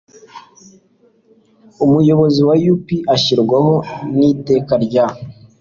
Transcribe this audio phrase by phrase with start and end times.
[1.85, 3.73] Umuyobozi wa U P ashyirwaho
[4.17, 5.05] n Iteka rya